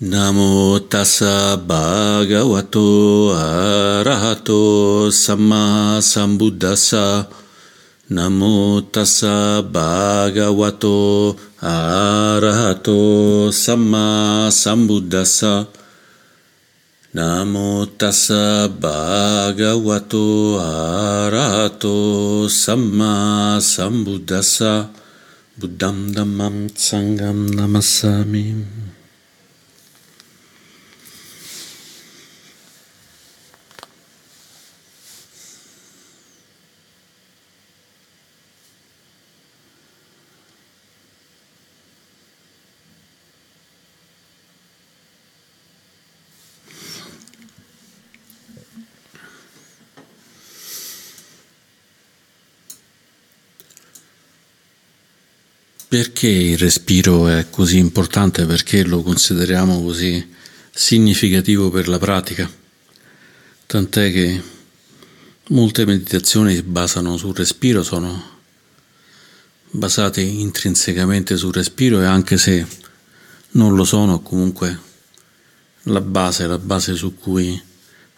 Namo 0.00 0.80
tassa 0.88 1.60
bhagavato 1.60 3.36
arahato 3.36 5.12
samma 5.12 6.00
sambuddhassa. 6.00 7.28
Namo 8.08 8.80
tassa 8.88 9.60
bhagavato 9.60 11.36
arahato 11.60 13.52
samma 13.52 14.48
sambuddhassa. 14.48 15.68
Namo 17.12 17.84
tassa 18.00 18.72
bhagavato 18.72 20.56
arahato 20.64 22.48
samma 22.48 23.60
sambuddhassa. 23.60 24.88
Buddham 25.60 26.16
dhammam 26.16 26.72
sangam 26.72 27.52
namassami 27.52 28.79
Perché 55.90 56.28
il 56.28 56.56
respiro 56.56 57.26
è 57.26 57.50
così 57.50 57.78
importante? 57.78 58.46
Perché 58.46 58.84
lo 58.84 59.02
consideriamo 59.02 59.82
così 59.82 60.24
significativo 60.70 61.68
per 61.68 61.88
la 61.88 61.98
pratica? 61.98 62.48
Tant'è 63.66 64.12
che 64.12 64.40
molte 65.48 65.84
meditazioni 65.84 66.54
si 66.54 66.62
basano 66.62 67.16
sul 67.16 67.34
respiro, 67.34 67.82
sono 67.82 68.38
basate 69.72 70.20
intrinsecamente 70.20 71.36
sul 71.36 71.54
respiro 71.54 72.00
e 72.00 72.04
anche 72.04 72.38
se 72.38 72.64
non 73.54 73.74
lo 73.74 73.82
sono, 73.82 74.20
comunque 74.20 74.78
la 75.82 76.00
base, 76.00 76.46
la 76.46 76.58
base 76.58 76.94
su 76.94 77.16
cui 77.16 77.60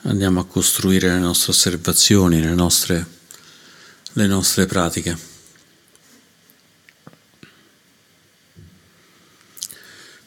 andiamo 0.02 0.41
a 0.41 0.44
costruire 0.44 1.08
le 1.08 1.20
nostre 1.20 1.52
osservazioni, 1.52 2.39
le 2.39 2.52
nostre, 2.52 3.06
le 4.12 4.27
nostre 4.27 4.66
pratiche. 4.66 5.31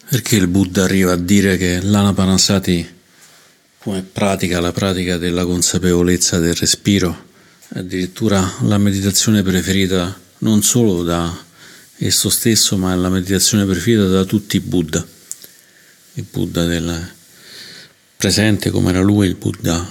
Perché 0.08 0.36
il 0.36 0.48
Buddha 0.48 0.84
arriva 0.84 1.14
a 1.14 1.18
dire 1.18 1.58
che 1.58 1.82
l'Anapanasati 1.82 2.94
come 3.86 4.02
pratica, 4.02 4.60
la 4.60 4.72
pratica 4.72 5.18
della 5.18 5.46
consapevolezza 5.46 6.40
del 6.40 6.56
respiro, 6.56 7.26
è 7.68 7.80
addirittura 7.80 8.56
la 8.62 8.80
meditazione 8.80 9.44
preferita 9.44 10.20
non 10.40 10.64
solo 10.64 11.04
da 11.04 11.44
esso 11.98 12.30
stesso, 12.30 12.78
ma 12.78 12.94
è 12.94 12.96
la 12.96 13.10
meditazione 13.10 13.64
preferita 13.66 14.08
da 14.08 14.24
tutti 14.26 14.58
i 14.58 14.60
Buddha. 14.60 15.06
Il 16.14 16.26
Buddha 16.32 16.66
del 16.66 17.12
presente 18.16 18.72
come 18.72 18.90
era 18.90 19.02
lui, 19.02 19.28
il 19.28 19.36
Buddha 19.36 19.88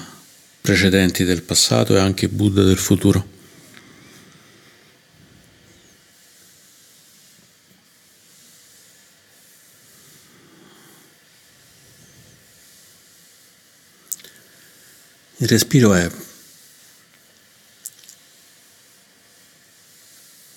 precedenti 0.61 1.23
del 1.23 1.43
passato 1.43 1.95
e 1.95 2.01
anche 2.01 2.25
il 2.25 2.33
Buddha 2.33 2.65
del 2.65 2.79
futuro. 2.79 3.34
Il 15.45 15.51
respiro 15.51 15.93
è 15.93 16.11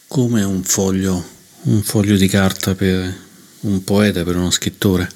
come 0.08 0.44
un 0.44 0.64
foglio, 0.64 1.28
un 1.64 1.84
foglio 1.84 2.16
di 2.16 2.30
carta 2.30 2.74
per 2.74 3.14
un 3.60 3.84
poeta, 3.84 4.24
per 4.24 4.38
uno 4.38 4.50
scrittore, 4.50 5.10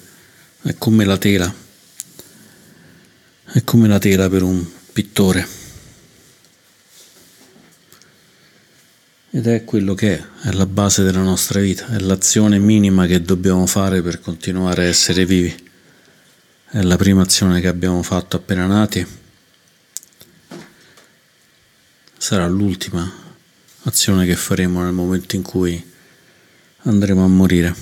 è 0.60 0.74
come 0.76 1.06
la 1.06 1.16
tela, 1.16 1.54
è 3.44 3.64
come 3.64 3.88
la 3.88 3.98
tela 3.98 4.28
per 4.28 4.42
un 4.42 4.62
pittore. 4.92 5.48
Ed 9.30 9.46
è 9.46 9.64
quello 9.64 9.94
che 9.94 10.18
è, 10.18 10.48
è 10.48 10.52
la 10.52 10.66
base 10.66 11.02
della 11.02 11.22
nostra 11.22 11.60
vita, 11.60 11.86
è 11.86 11.98
l'azione 11.98 12.58
minima 12.58 13.06
che 13.06 13.22
dobbiamo 13.22 13.64
fare 13.64 14.02
per 14.02 14.20
continuare 14.20 14.84
a 14.84 14.88
essere 14.88 15.24
vivi. 15.24 15.70
È 16.68 16.82
la 16.82 16.96
prima 16.96 17.22
azione 17.22 17.62
che 17.62 17.68
abbiamo 17.68 18.02
fatto 18.02 18.36
appena 18.36 18.66
nati 18.66 19.20
sarà 22.22 22.46
l'ultima 22.46 23.12
azione 23.82 24.24
che 24.24 24.36
faremo 24.36 24.80
nel 24.80 24.92
momento 24.92 25.34
in 25.34 25.42
cui 25.42 25.92
andremo 26.82 27.24
a 27.24 27.26
morire. 27.26 27.74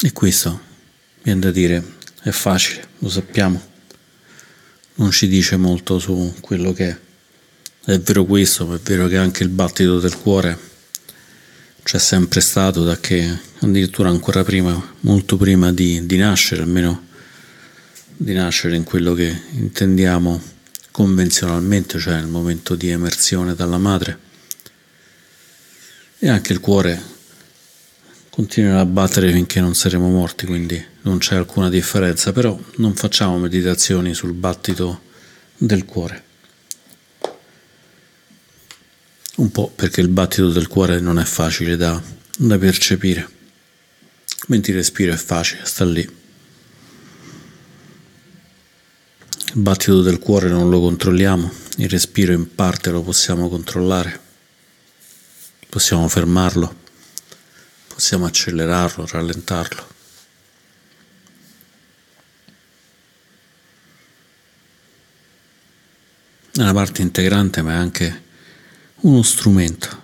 E 0.00 0.12
questo, 0.12 0.60
viene 1.22 1.40
da 1.40 1.50
dire, 1.50 1.96
è 2.22 2.30
facile, 2.30 2.86
lo 2.98 3.08
sappiamo, 3.08 3.60
non 4.94 5.10
ci 5.10 5.26
dice 5.26 5.56
molto 5.56 5.98
su 5.98 6.36
quello 6.40 6.72
che 6.72 6.88
è. 6.88 6.98
È 7.86 7.98
vero 7.98 8.24
questo, 8.24 8.64
ma 8.64 8.76
è 8.76 8.80
vero 8.80 9.08
che 9.08 9.16
anche 9.16 9.42
il 9.42 9.48
battito 9.48 9.98
del 9.98 10.16
cuore 10.16 10.56
c'è 11.82 11.98
sempre 11.98 12.40
stato 12.40 12.84
da 12.84 12.96
che 13.00 13.52
addirittura 13.64 14.08
ancora 14.08 14.44
prima, 14.44 14.94
molto 15.00 15.36
prima 15.36 15.72
di, 15.72 16.06
di 16.06 16.16
nascere, 16.16 16.62
almeno 16.62 17.08
di 18.16 18.32
nascere 18.32 18.76
in 18.76 18.84
quello 18.84 19.14
che 19.14 19.42
intendiamo 19.52 20.40
convenzionalmente, 20.90 21.98
cioè 21.98 22.14
nel 22.14 22.28
momento 22.28 22.74
di 22.74 22.90
emersione 22.90 23.54
dalla 23.54 23.78
madre. 23.78 24.18
E 26.18 26.28
anche 26.28 26.52
il 26.52 26.60
cuore 26.60 27.02
continuerà 28.30 28.80
a 28.80 28.86
battere 28.86 29.32
finché 29.32 29.60
non 29.60 29.74
saremo 29.74 30.08
morti, 30.08 30.46
quindi 30.46 30.82
non 31.02 31.18
c'è 31.18 31.36
alcuna 31.36 31.68
differenza, 31.68 32.32
però 32.32 32.58
non 32.76 32.94
facciamo 32.94 33.38
meditazioni 33.38 34.14
sul 34.14 34.32
battito 34.32 35.02
del 35.56 35.84
cuore. 35.84 36.22
Un 39.36 39.50
po' 39.50 39.70
perché 39.74 40.00
il 40.00 40.08
battito 40.08 40.50
del 40.50 40.68
cuore 40.68 41.00
non 41.00 41.18
è 41.18 41.24
facile 41.24 41.76
da, 41.76 42.00
da 42.38 42.56
percepire, 42.56 43.28
mentre 44.46 44.72
il 44.72 44.78
respiro 44.78 45.12
è 45.12 45.16
facile, 45.16 45.64
sta 45.64 45.84
lì. 45.84 46.22
Il 49.54 49.60
battito 49.60 50.02
del 50.02 50.18
cuore 50.18 50.48
non 50.48 50.68
lo 50.68 50.80
controlliamo, 50.80 51.50
il 51.76 51.88
respiro 51.88 52.32
in 52.32 52.54
parte 52.54 52.90
lo 52.90 53.02
possiamo 53.02 53.48
controllare, 53.48 54.20
possiamo 55.68 56.08
fermarlo, 56.08 56.74
possiamo 57.86 58.26
accelerarlo, 58.26 59.06
rallentarlo. 59.06 59.92
È 66.56 66.60
una 66.60 66.72
parte 66.72 67.02
integrante 67.02 67.62
ma 67.62 67.72
è 67.72 67.76
anche 67.76 68.22
uno 69.00 69.22
strumento. 69.22 70.03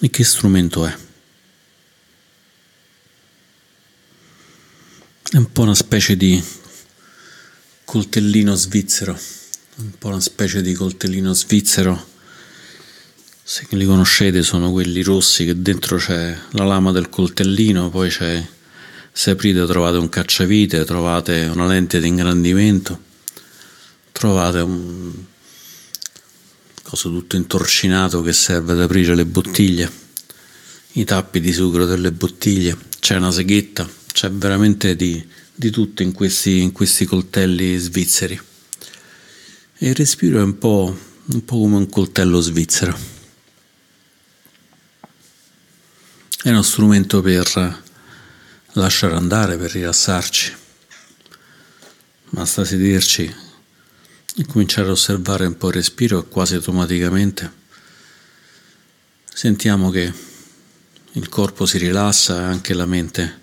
E 0.00 0.10
che 0.10 0.24
strumento 0.24 0.86
è? 0.86 0.96
È 5.30 5.36
un 5.36 5.52
po' 5.52 5.62
una 5.62 5.74
specie 5.74 6.16
di 6.16 6.42
coltellino 7.84 8.54
svizzero, 8.54 9.18
un 9.76 9.98
po' 9.98 10.08
una 10.08 10.20
specie 10.20 10.62
di 10.62 10.74
coltellino 10.74 11.32
svizzero. 11.32 12.12
Se 13.42 13.66
li 13.70 13.84
conoscete 13.84 14.42
sono 14.42 14.72
quelli 14.72 15.02
rossi 15.02 15.44
che 15.44 15.60
dentro 15.60 15.96
c'è 15.96 16.36
la 16.50 16.64
lama 16.64 16.92
del 16.92 17.08
coltellino, 17.08 17.90
poi 17.90 18.10
c'è 18.10 18.46
se 19.12 19.30
aprite 19.30 19.64
trovate 19.64 19.96
un 19.98 20.08
cacciavite, 20.08 20.84
trovate 20.84 21.48
una 21.52 21.66
lente 21.66 22.00
di 22.00 22.08
ingrandimento, 22.08 23.00
trovate 24.10 24.58
un 24.58 25.12
coso 26.94 27.10
tutto 27.10 27.34
intorcinato 27.34 28.22
che 28.22 28.32
serve 28.32 28.72
ad 28.72 28.80
aprire 28.80 29.16
le 29.16 29.26
bottiglie, 29.26 29.90
i 30.92 31.04
tappi 31.04 31.40
di 31.40 31.52
sucro 31.52 31.86
delle 31.86 32.12
bottiglie, 32.12 32.76
c'è 33.00 33.16
una 33.16 33.32
seghetta, 33.32 33.88
c'è 34.12 34.30
veramente 34.30 34.94
di, 34.94 35.22
di 35.52 35.70
tutto 35.70 36.02
in 36.02 36.12
questi, 36.12 36.60
in 36.60 36.70
questi 36.70 37.04
coltelli 37.04 37.76
svizzeri. 37.78 38.40
E 39.76 39.88
il 39.88 39.94
respiro 39.96 40.38
è 40.38 40.42
un 40.42 40.56
po', 40.56 40.96
un 41.24 41.44
po' 41.44 41.58
come 41.58 41.76
un 41.76 41.88
coltello 41.88 42.40
svizzero. 42.40 42.96
È 46.42 46.48
uno 46.48 46.62
strumento 46.62 47.20
per 47.22 47.82
lasciare 48.74 49.14
andare, 49.16 49.56
per 49.56 49.72
rilassarci. 49.72 50.54
basta 52.30 52.64
sederci 52.64 53.43
cominciare 54.42 54.88
a 54.88 54.92
osservare 54.92 55.46
un 55.46 55.56
po' 55.56 55.68
il 55.68 55.74
respiro 55.74 56.18
e 56.18 56.28
quasi 56.28 56.54
automaticamente 56.56 57.62
sentiamo 59.32 59.90
che 59.90 60.12
il 61.12 61.28
corpo 61.28 61.66
si 61.66 61.78
rilassa 61.78 62.40
e 62.40 62.44
anche 62.44 62.74
la 62.74 62.86
mente 62.86 63.42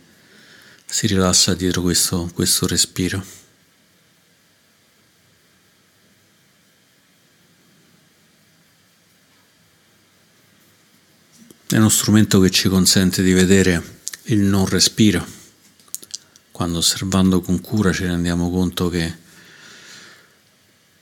si 0.86 1.08
rilassa 1.08 1.54
dietro 1.54 1.82
questo, 1.82 2.30
questo 2.34 2.68
respiro. 2.68 3.24
È 11.68 11.78
uno 11.78 11.88
strumento 11.88 12.42
che 12.42 12.50
ci 12.50 12.68
consente 12.68 13.24
di 13.24 13.32
vedere 13.32 14.00
il 14.24 14.40
non 14.40 14.66
respiro. 14.68 15.26
Quando 16.52 16.80
osservando 16.80 17.40
con 17.40 17.62
cura 17.62 17.94
ci 17.94 18.04
rendiamo 18.04 18.52
conto 18.52 18.90
che 18.90 19.16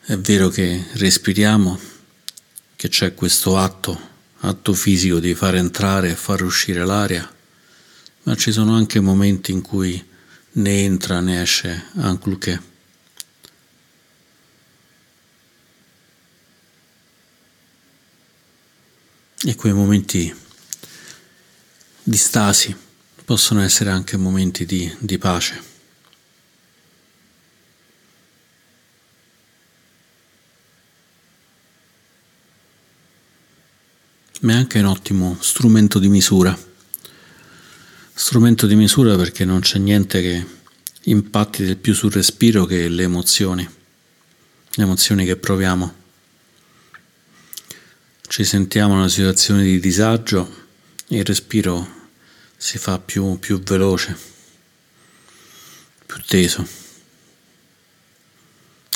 è 0.09 0.17
vero 0.17 0.50
che 0.50 0.85
respiriamo, 0.94 1.79
che 2.75 2.89
c'è 2.89 3.13
questo 3.13 3.57
atto, 3.57 4.09
atto 4.39 4.73
fisico 4.73 5.19
di 5.19 5.35
far 5.35 5.53
entrare 5.53 6.09
e 6.09 6.15
far 6.15 6.41
uscire 6.41 6.83
l'aria, 6.83 7.31
ma 8.23 8.35
ci 8.35 8.51
sono 8.51 8.73
anche 8.73 9.00
momenti 9.00 9.51
in 9.51 9.61
cui 9.61 10.03
né 10.53 10.83
entra 10.83 11.19
né 11.19 11.44
esce 11.44 11.89
anche. 11.97 12.61
E 19.44 19.56
quei 19.56 19.73
momenti 19.73 20.35
di 22.01 22.17
stasi, 22.17 22.75
possono 23.23 23.61
essere 23.61 23.91
anche 23.91 24.17
momenti 24.17 24.65
di, 24.65 24.91
di 24.97 25.19
pace. 25.19 25.79
Ma 34.41 34.53
è 34.53 34.56
anche 34.56 34.80
un 34.80 34.86
ottimo 34.86 35.38
strumento 35.41 36.00
di 36.00 36.07
misura. 36.07 36.57
Strumento 38.13 38.68
di 38.68 38.75
misura 38.75 39.18
perché 39.18 39.44
non 39.44 39.59
c'è 39.59 39.80
niente 39.80 40.21
che 40.21 40.45
impatti 41.03 41.65
del 41.65 41.75
più 41.75 41.94
sul 41.94 42.13
respiro 42.13 42.63
che 42.63 42.88
le 42.88 43.03
emozioni, 43.03 43.68
le 44.69 44.83
emozioni 44.83 45.25
che 45.25 45.36
proviamo. 45.36 45.94
Ci 48.21 48.45
sentiamo 48.45 48.94
in 48.94 49.00
una 49.00 49.09
situazione 49.09 49.63
di 49.63 49.77
disagio, 49.77 50.68
il 51.07 51.25
respiro 51.25 52.07
si 52.56 52.77
fa 52.77 52.97
più, 52.97 53.39
più 53.39 53.59
veloce, 53.62 54.18
più 56.06 56.21
teso. 56.25 56.65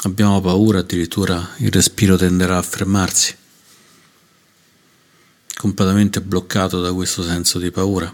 Abbiamo 0.03 0.39
paura, 0.39 0.79
addirittura 0.79 1.55
il 1.57 1.71
respiro 1.71 2.15
tenderà 2.15 2.57
a 2.57 2.61
fermarsi, 2.61 3.35
completamente 5.63 6.19
bloccato 6.19 6.81
da 6.81 6.91
questo 6.91 7.23
senso 7.23 7.57
di 7.57 7.71
paura. 7.71 8.13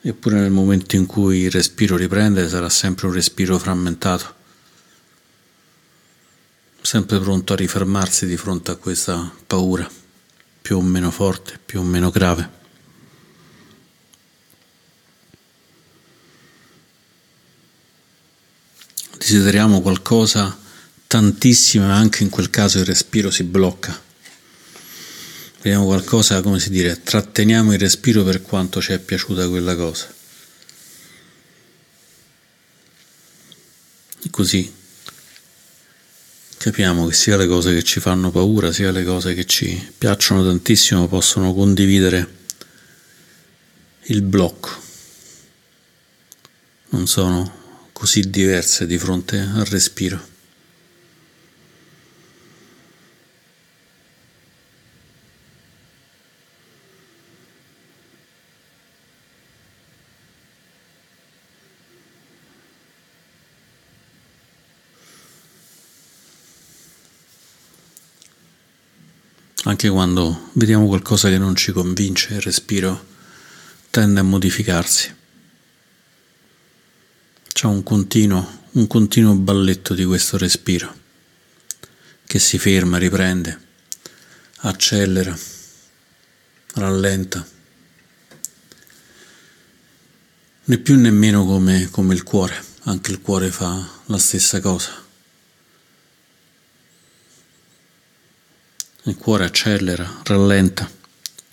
Eppure 0.00 0.40
nel 0.40 0.50
momento 0.50 0.96
in 0.96 1.04
cui 1.04 1.40
il 1.40 1.50
respiro 1.50 1.98
riprende 1.98 2.48
sarà 2.48 2.70
sempre 2.70 3.08
un 3.08 3.12
respiro 3.12 3.58
frammentato, 3.58 4.34
sempre 6.80 7.20
pronto 7.20 7.52
a 7.52 7.56
rifermarsi 7.56 8.24
di 8.24 8.38
fronte 8.38 8.70
a 8.70 8.76
questa 8.76 9.30
paura, 9.46 9.86
più 10.62 10.78
o 10.78 10.80
meno 10.80 11.10
forte, 11.10 11.60
più 11.62 11.80
o 11.80 11.82
meno 11.82 12.08
grave. 12.08 12.56
desideriamo 19.18 19.82
qualcosa 19.82 20.56
tantissimo 21.06 21.86
e 21.86 21.92
anche 21.92 22.22
in 22.22 22.30
quel 22.30 22.48
caso 22.48 22.78
il 22.78 22.86
respiro 22.86 23.30
si 23.30 23.42
blocca. 23.42 24.07
Vediamo 25.60 25.86
qualcosa, 25.86 26.40
come 26.40 26.60
si 26.60 26.70
dire, 26.70 27.02
tratteniamo 27.02 27.72
il 27.72 27.80
respiro 27.80 28.22
per 28.22 28.42
quanto 28.42 28.80
ci 28.80 28.92
è 28.92 28.98
piaciuta 29.00 29.48
quella 29.48 29.74
cosa. 29.74 30.14
E 34.22 34.30
così 34.30 34.72
capiamo 36.58 37.06
che 37.06 37.14
sia 37.14 37.36
le 37.36 37.48
cose 37.48 37.74
che 37.74 37.82
ci 37.82 37.98
fanno 37.98 38.30
paura, 38.30 38.72
sia 38.72 38.92
le 38.92 39.04
cose 39.04 39.34
che 39.34 39.46
ci 39.46 39.92
piacciono 39.96 40.44
tantissimo 40.44 41.08
possono 41.08 41.52
condividere 41.52 42.36
il 44.02 44.22
blocco. 44.22 44.70
Non 46.90 47.08
sono 47.08 47.88
così 47.92 48.30
diverse 48.30 48.86
di 48.86 48.96
fronte 48.96 49.38
al 49.38 49.64
respiro. 49.64 50.36
Anche 69.80 69.92
quando 69.94 70.50
vediamo 70.54 70.88
qualcosa 70.88 71.28
che 71.28 71.38
non 71.38 71.54
ci 71.54 71.70
convince, 71.70 72.34
il 72.34 72.40
respiro 72.40 73.06
tende 73.90 74.18
a 74.18 74.24
modificarsi. 74.24 75.14
C'è 77.52 77.66
un 77.68 77.84
continuo, 77.84 78.62
un 78.72 78.88
continuo 78.88 79.36
balletto 79.36 79.94
di 79.94 80.02
questo 80.04 80.36
respiro 80.36 80.92
che 82.26 82.40
si 82.40 82.58
ferma, 82.58 82.98
riprende, 82.98 83.56
accelera, 84.62 85.38
rallenta. 86.74 87.46
Né 90.64 90.78
più 90.78 90.96
né 90.96 91.12
meno 91.12 91.44
come, 91.44 91.86
come 91.88 92.14
il 92.14 92.24
cuore, 92.24 92.60
anche 92.86 93.12
il 93.12 93.20
cuore 93.20 93.52
fa 93.52 93.88
la 94.06 94.18
stessa 94.18 94.58
cosa. 94.58 95.06
Il 99.04 99.16
cuore 99.16 99.44
accelera, 99.44 100.20
rallenta 100.24 100.90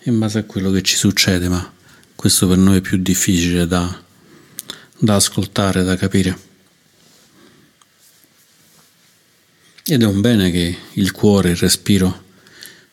in 0.04 0.20
base 0.20 0.40
a 0.40 0.44
quello 0.44 0.72
che 0.72 0.82
ci 0.82 0.96
succede, 0.96 1.48
ma 1.48 1.74
questo 2.16 2.48
per 2.48 2.58
noi 2.58 2.78
è 2.78 2.82
più 2.82 2.98
difficile 2.98 3.68
da, 3.68 4.04
da 4.98 5.16
ascoltare, 5.16 5.84
da 5.84 5.96
capire. 5.96 6.38
Ed 9.86 10.02
è 10.02 10.06
un 10.06 10.20
bene 10.22 10.50
che 10.50 10.78
il 10.94 11.12
cuore, 11.12 11.52
il 11.52 11.58
respiro 11.58 12.24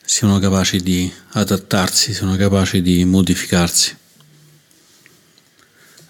siano 0.04 0.38
capaci 0.38 0.80
di 0.80 1.10
adattarsi, 1.30 2.12
siano 2.12 2.36
capaci 2.36 2.82
di 2.82 3.04
modificarsi. 3.04 3.96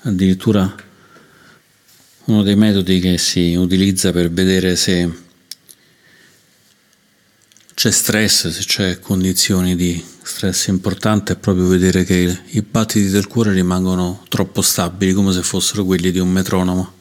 Addirittura 0.02 0.74
uno 2.24 2.42
dei 2.42 2.56
metodi 2.56 2.98
che 2.98 3.18
si 3.18 3.54
utilizza 3.54 4.10
per 4.10 4.30
vedere 4.30 4.74
se 4.74 5.08
c'è 7.82 7.90
stress, 7.90 8.46
se 8.46 8.62
c'è 8.62 9.00
condizioni 9.00 9.74
di 9.74 10.00
stress 10.22 10.68
importante 10.68 11.32
è 11.32 11.36
proprio 11.36 11.66
vedere 11.66 12.04
che 12.04 12.42
i 12.50 12.62
battiti 12.62 13.08
del 13.08 13.26
cuore 13.26 13.52
rimangono 13.52 14.22
troppo 14.28 14.62
stabili, 14.62 15.12
come 15.12 15.32
se 15.32 15.42
fossero 15.42 15.84
quelli 15.84 16.12
di 16.12 16.20
un 16.20 16.30
metronomo, 16.30 16.92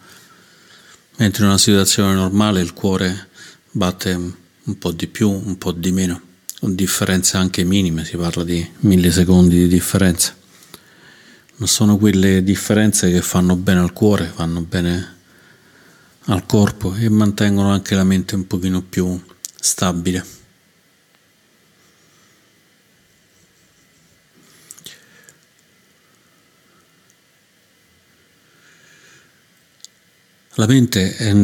mentre 1.17 1.43
in 1.43 1.49
una 1.49 1.59
situazione 1.59 2.15
normale 2.15 2.61
il 2.61 2.73
cuore 2.73 3.27
batte 3.69 4.13
un 4.13 4.77
po' 4.79 4.91
di 4.91 5.05
più, 5.05 5.29
un 5.29 5.55
po' 5.59 5.71
di 5.71 5.91
meno, 5.91 6.19
con 6.59 6.73
differenze 6.73 7.37
anche 7.37 7.63
minime, 7.63 8.03
si 8.03 8.17
parla 8.17 8.43
di 8.43 8.67
millisecondi 8.79 9.55
di 9.55 9.67
differenza. 9.67 10.35
Ma 11.57 11.67
sono 11.67 11.97
quelle 11.97 12.41
differenze 12.41 13.11
che 13.11 13.21
fanno 13.21 13.55
bene 13.55 13.81
al 13.81 13.93
cuore, 13.93 14.31
fanno 14.33 14.61
bene 14.61 15.15
al 16.25 16.43
corpo 16.47 16.95
e 16.95 17.07
mantengono 17.07 17.69
anche 17.69 17.93
la 17.93 18.03
mente 18.03 18.33
un 18.33 18.47
pochino 18.47 18.81
più 18.81 19.21
stabile. 19.59 20.39
La 30.61 30.67
mente 30.67 31.15
è 31.15 31.35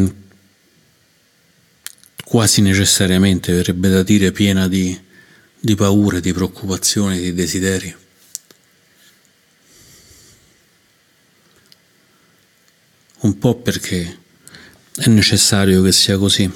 quasi 2.23 2.61
necessariamente, 2.61 3.51
verrebbe 3.51 3.89
da 3.89 4.03
dire, 4.03 4.31
piena 4.31 4.67
di, 4.67 4.95
di 5.59 5.73
paure, 5.73 6.21
di 6.21 6.31
preoccupazioni, 6.33 7.19
di 7.19 7.33
desideri. 7.33 7.95
Un 13.21 13.39
po' 13.39 13.55
perché 13.55 14.19
è 14.97 15.09
necessario 15.09 15.81
che 15.81 15.91
sia 15.93 16.19
così, 16.19 16.47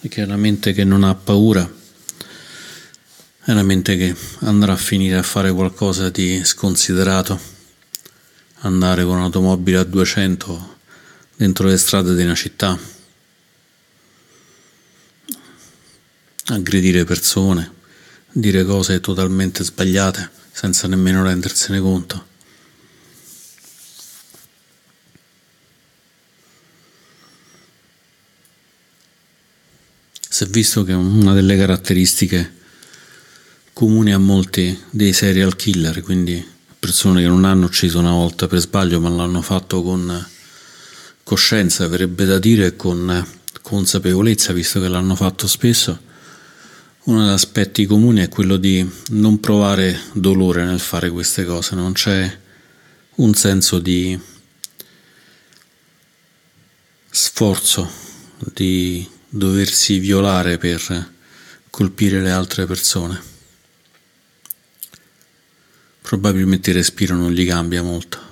perché 0.00 0.24
la 0.24 0.36
mente 0.36 0.72
che 0.72 0.84
non 0.84 1.04
ha 1.04 1.14
paura 1.14 1.70
è 3.44 3.50
una 3.50 3.62
mente 3.62 3.98
che 3.98 4.16
andrà 4.38 4.72
a 4.72 4.76
finire 4.76 5.18
a 5.18 5.22
fare 5.22 5.52
qualcosa 5.52 6.08
di 6.08 6.42
sconsiderato, 6.44 7.38
andare 8.60 9.04
con 9.04 9.16
un'automobile 9.18 9.76
a 9.76 9.84
200 9.84 10.78
dentro 11.40 11.68
le 11.68 11.78
strade 11.78 12.14
di 12.14 12.22
una 12.22 12.34
città, 12.34 12.78
aggredire 16.48 17.04
persone, 17.04 17.72
dire 18.30 18.62
cose 18.62 19.00
totalmente 19.00 19.64
sbagliate 19.64 20.30
senza 20.52 20.86
nemmeno 20.86 21.22
rendersene 21.22 21.80
conto. 21.80 22.26
Si 30.28 30.44
è 30.44 30.46
visto 30.46 30.84
che 30.84 30.92
una 30.92 31.32
delle 31.32 31.56
caratteristiche 31.56 32.52
comuni 33.72 34.12
a 34.12 34.18
molti 34.18 34.78
dei 34.90 35.14
serial 35.14 35.56
killer, 35.56 36.02
quindi 36.02 36.46
persone 36.78 37.22
che 37.22 37.28
non 37.28 37.46
hanno 37.46 37.64
ucciso 37.64 37.98
una 37.98 38.12
volta 38.12 38.46
per 38.46 38.58
sbaglio 38.58 39.00
ma 39.00 39.08
l'hanno 39.08 39.40
fatto 39.40 39.82
con 39.82 40.38
coscienza, 41.30 41.84
avrebbe 41.84 42.24
da 42.24 42.40
dire, 42.40 42.74
con 42.74 43.24
consapevolezza, 43.62 44.52
visto 44.52 44.80
che 44.80 44.88
l'hanno 44.88 45.14
fatto 45.14 45.46
spesso, 45.46 45.96
uno 47.04 47.20
degli 47.20 47.32
aspetti 47.32 47.86
comuni 47.86 48.20
è 48.22 48.28
quello 48.28 48.56
di 48.56 48.84
non 49.10 49.38
provare 49.38 49.96
dolore 50.12 50.64
nel 50.64 50.80
fare 50.80 51.08
queste 51.08 51.44
cose, 51.44 51.76
non 51.76 51.92
c'è 51.92 52.36
un 53.14 53.32
senso 53.34 53.78
di 53.78 54.18
sforzo, 57.08 57.88
di 58.52 59.08
doversi 59.28 60.00
violare 60.00 60.58
per 60.58 61.12
colpire 61.70 62.20
le 62.20 62.32
altre 62.32 62.66
persone. 62.66 63.22
Probabilmente 66.02 66.70
il 66.70 66.76
respiro 66.76 67.14
non 67.14 67.30
gli 67.30 67.46
cambia 67.46 67.84
molto. 67.84 68.29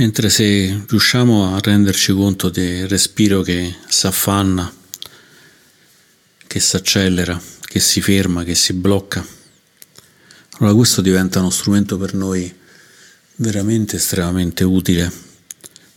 Mentre 0.00 0.30
se 0.30 0.82
riusciamo 0.88 1.54
a 1.54 1.58
renderci 1.60 2.14
conto 2.14 2.48
del 2.48 2.88
respiro 2.88 3.42
che 3.42 3.74
si 3.86 4.06
affanna, 4.06 4.72
che 6.46 6.58
si 6.58 6.74
accelera, 6.74 7.38
che 7.60 7.80
si 7.80 8.00
ferma, 8.00 8.42
che 8.42 8.54
si 8.54 8.72
blocca, 8.72 9.22
allora 10.52 10.74
questo 10.74 11.02
diventa 11.02 11.40
uno 11.40 11.50
strumento 11.50 11.98
per 11.98 12.14
noi 12.14 12.50
veramente 13.36 13.96
estremamente 13.96 14.64
utile 14.64 15.12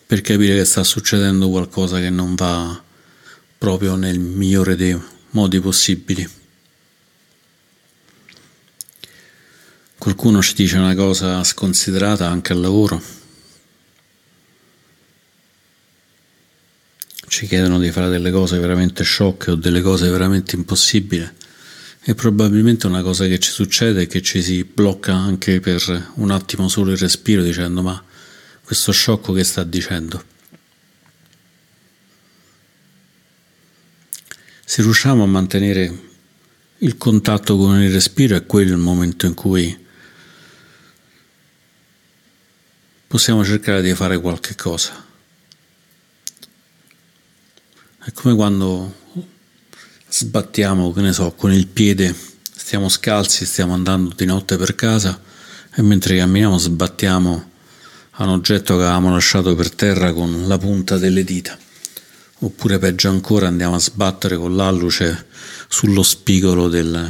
per 0.05 0.19
capire 0.19 0.57
che 0.57 0.65
sta 0.65 0.83
succedendo 0.83 1.49
qualcosa 1.49 2.01
che 2.01 2.09
non 2.09 2.35
va 2.35 2.83
proprio 3.57 3.95
nel 3.95 4.19
migliore 4.19 4.75
dei 4.75 4.99
modi 5.29 5.61
possibili. 5.61 6.29
Qualcuno 9.97 10.41
ci 10.41 10.55
dice 10.55 10.75
una 10.75 10.93
cosa 10.93 11.41
sconsiderata 11.45 12.27
anche 12.27 12.51
al 12.51 12.59
lavoro 12.59 13.21
ci 17.43 17.49
chiedono 17.49 17.77
di 17.77 17.91
fare 17.91 18.07
delle 18.07 18.31
cose 18.31 18.57
veramente 18.57 19.03
sciocche 19.03 19.51
o 19.51 19.55
delle 19.55 19.81
cose 19.81 20.09
veramente 20.09 20.55
impossibili 20.55 21.29
e 22.01 22.15
probabilmente 22.15 22.87
una 22.87 23.01
cosa 23.01 23.27
che 23.27 23.37
ci 23.37 23.51
succede 23.51 24.03
è 24.03 24.07
che 24.07 24.21
ci 24.21 24.41
si 24.41 24.63
blocca 24.63 25.13
anche 25.13 25.59
per 25.59 26.11
un 26.15 26.31
attimo 26.31 26.69
solo 26.69 26.91
il 26.91 26.97
respiro 26.97 27.43
dicendo 27.43 27.81
ma 27.81 28.01
questo 28.63 28.93
sciocco 28.93 29.33
che 29.33 29.43
sta 29.43 29.65
dicendo. 29.65 30.23
Se 34.63 34.81
riusciamo 34.81 35.23
a 35.23 35.27
mantenere 35.27 35.99
il 36.77 36.95
contatto 36.95 37.57
con 37.57 37.81
il 37.81 37.91
respiro 37.91 38.37
è 38.37 38.45
quello 38.45 38.71
il 38.71 38.77
momento 38.77 39.25
in 39.25 39.33
cui 39.33 39.85
possiamo 43.05 43.43
cercare 43.43 43.81
di 43.81 43.93
fare 43.93 44.17
qualche 44.17 44.55
cosa. 44.55 45.11
È 48.05 48.11
come 48.11 48.35
quando 48.35 48.93
sbattiamo, 50.09 50.91
che 50.91 50.99
ne 50.99 51.13
so, 51.13 51.31
con 51.37 51.53
il 51.53 51.67
piede, 51.67 52.13
stiamo 52.53 52.89
scalzi, 52.89 53.45
stiamo 53.45 53.73
andando 53.73 54.13
di 54.13 54.25
notte 54.25 54.57
per 54.57 54.75
casa 54.75 55.21
e 55.73 55.81
mentre 55.81 56.17
camminiamo 56.17 56.57
sbattiamo 56.57 57.51
a 58.11 58.23
un 58.23 58.29
oggetto 58.29 58.75
che 58.75 58.81
avevamo 58.81 59.11
lasciato 59.11 59.55
per 59.55 59.73
terra 59.73 60.11
con 60.11 60.47
la 60.47 60.57
punta 60.57 60.97
delle 60.97 61.23
dita. 61.23 61.57
Oppure 62.39 62.77
peggio 62.77 63.07
ancora 63.07 63.47
andiamo 63.47 63.75
a 63.75 63.79
sbattere 63.79 64.35
con 64.35 64.53
l'alluce 64.53 65.27
sullo 65.69 66.03
spigolo 66.03 66.67
del, 66.67 67.09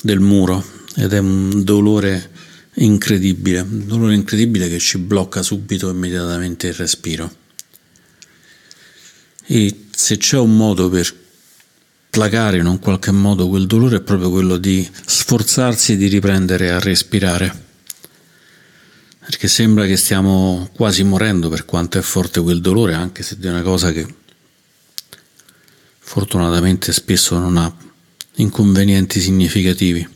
del 0.00 0.20
muro 0.20 0.64
ed 0.94 1.12
è 1.12 1.18
un 1.18 1.64
dolore 1.64 2.30
incredibile, 2.74 3.62
un 3.62 3.84
dolore 3.88 4.14
incredibile 4.14 4.68
che 4.68 4.78
ci 4.78 4.98
blocca 4.98 5.42
subito 5.42 5.90
immediatamente 5.90 6.68
il 6.68 6.74
respiro. 6.74 7.44
E 9.46 9.86
se 9.94 10.16
c'è 10.16 10.38
un 10.38 10.56
modo 10.56 10.88
per 10.88 11.14
placare 12.10 12.56
in 12.56 12.66
un 12.66 12.78
qualche 12.78 13.10
modo 13.10 13.48
quel 13.48 13.66
dolore 13.66 13.96
è 13.96 14.00
proprio 14.00 14.30
quello 14.30 14.56
di 14.56 14.88
sforzarsi 15.04 15.96
di 15.96 16.06
riprendere 16.06 16.70
a 16.70 16.78
respirare. 16.78 17.64
Perché 19.20 19.48
sembra 19.48 19.86
che 19.86 19.96
stiamo 19.96 20.70
quasi 20.72 21.04
morendo 21.04 21.48
per 21.48 21.64
quanto 21.64 21.98
è 21.98 22.00
forte 22.00 22.40
quel 22.40 22.60
dolore, 22.60 22.94
anche 22.94 23.22
se 23.22 23.36
è 23.40 23.48
una 23.48 23.62
cosa 23.62 23.92
che 23.92 24.06
fortunatamente 25.98 26.92
spesso 26.92 27.38
non 27.38 27.56
ha 27.56 27.76
inconvenienti 28.36 29.20
significativi. 29.20 30.08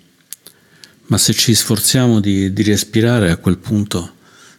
Ma 1.07 1.19
se 1.19 1.35
ci 1.35 1.55
sforziamo 1.55 2.21
di, 2.21 2.53
di 2.53 2.63
respirare, 2.63 3.31
a 3.31 3.37
quel 3.37 3.59
punto 3.59 4.15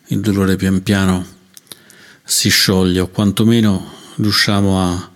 il 0.08 0.20
dolore 0.20 0.58
pian 0.58 0.84
piano 0.84 1.25
si 2.24 2.50
scioglie 2.50 3.00
o 3.00 3.08
quantomeno 3.08 4.00
riusciamo 4.15 4.82
a, 4.82 5.12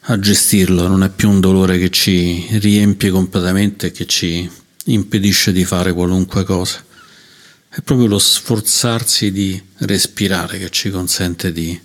a 0.00 0.18
gestirlo, 0.18 0.88
non 0.88 1.02
è 1.02 1.10
più 1.10 1.30
un 1.30 1.40
dolore 1.40 1.78
che 1.78 1.90
ci 1.90 2.46
riempie 2.58 3.10
completamente 3.10 3.88
e 3.88 3.90
che 3.92 4.06
ci 4.06 4.50
impedisce 4.86 5.52
di 5.52 5.64
fare 5.64 5.92
qualunque 5.92 6.44
cosa. 6.44 6.84
È 7.68 7.80
proprio 7.80 8.06
lo 8.06 8.18
sforzarsi 8.18 9.32
di 9.32 9.60
respirare 9.78 10.58
che 10.58 10.70
ci 10.70 10.90
consente 10.90 11.52
di, 11.52 11.78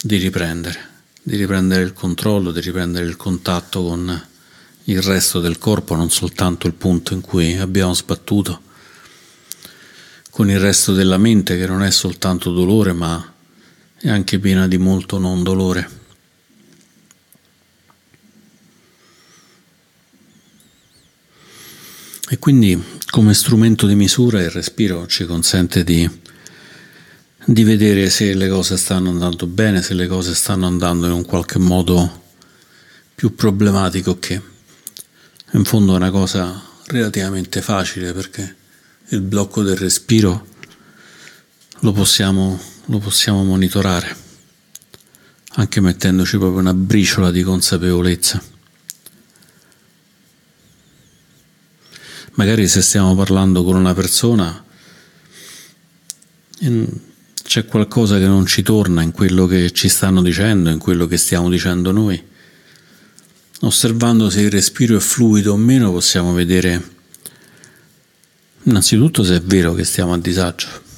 di 0.00 0.16
riprendere, 0.16 0.88
di 1.22 1.36
riprendere 1.36 1.82
il 1.82 1.92
controllo, 1.92 2.50
di 2.50 2.60
riprendere 2.60 3.04
il 3.04 3.16
contatto 3.16 3.82
con 3.82 4.26
il 4.84 5.02
resto 5.02 5.40
del 5.40 5.58
corpo, 5.58 5.94
non 5.94 6.10
soltanto 6.10 6.66
il 6.66 6.74
punto 6.74 7.12
in 7.12 7.20
cui 7.20 7.56
abbiamo 7.56 7.94
sbattuto, 7.94 8.62
con 10.30 10.48
il 10.48 10.58
resto 10.58 10.94
della 10.94 11.18
mente 11.18 11.58
che 11.58 11.66
non 11.66 11.82
è 11.82 11.90
soltanto 11.90 12.50
dolore 12.50 12.92
ma 12.92 13.31
e 14.02 14.10
anche 14.10 14.40
piena 14.40 14.66
di 14.66 14.78
molto 14.78 15.18
non 15.18 15.44
dolore. 15.44 16.00
E 22.28 22.38
quindi 22.38 22.82
come 23.10 23.34
strumento 23.34 23.86
di 23.86 23.94
misura 23.94 24.42
il 24.42 24.50
respiro 24.50 25.06
ci 25.06 25.24
consente 25.24 25.84
di, 25.84 26.08
di 27.44 27.62
vedere 27.62 28.10
se 28.10 28.34
le 28.34 28.48
cose 28.48 28.76
stanno 28.76 29.10
andando 29.10 29.46
bene, 29.46 29.82
se 29.82 29.94
le 29.94 30.06
cose 30.06 30.34
stanno 30.34 30.66
andando 30.66 31.06
in 31.06 31.12
un 31.12 31.24
qualche 31.24 31.58
modo 31.58 32.22
più 33.14 33.34
problematico 33.34 34.18
che 34.18 34.40
in 35.52 35.64
fondo 35.64 35.92
è 35.92 35.96
una 35.96 36.10
cosa 36.10 36.60
relativamente 36.86 37.60
facile 37.60 38.12
perché 38.12 38.56
il 39.08 39.20
blocco 39.20 39.62
del 39.62 39.76
respiro 39.76 40.46
lo 41.82 41.92
possiamo 41.92 42.70
lo 42.86 42.98
possiamo 42.98 43.44
monitorare, 43.44 44.16
anche 45.52 45.80
mettendoci 45.80 46.36
proprio 46.36 46.60
una 46.60 46.74
briciola 46.74 47.30
di 47.30 47.42
consapevolezza. 47.42 48.42
Magari 52.34 52.66
se 52.66 52.80
stiamo 52.80 53.14
parlando 53.14 53.62
con 53.62 53.76
una 53.76 53.94
persona 53.94 54.64
c'è 57.42 57.66
qualcosa 57.66 58.18
che 58.18 58.26
non 58.26 58.46
ci 58.46 58.62
torna 58.62 59.02
in 59.02 59.10
quello 59.10 59.46
che 59.46 59.70
ci 59.72 59.88
stanno 59.88 60.22
dicendo, 60.22 60.70
in 60.70 60.78
quello 60.78 61.06
che 61.06 61.18
stiamo 61.18 61.50
dicendo 61.50 61.92
noi. 61.92 62.30
Osservando 63.60 64.28
se 64.28 64.40
il 64.40 64.50
respiro 64.50 64.96
è 64.96 65.00
fluido 65.00 65.52
o 65.52 65.56
meno 65.56 65.92
possiamo 65.92 66.32
vedere 66.32 66.90
innanzitutto 68.64 69.22
se 69.22 69.36
è 69.36 69.40
vero 69.40 69.74
che 69.74 69.84
stiamo 69.84 70.12
a 70.12 70.18
disagio 70.18 70.90